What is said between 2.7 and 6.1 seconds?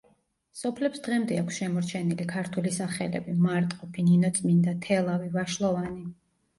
სახელები: მარტყოფი, ნინოწმინდა, თელავი, ვაშლოვანი.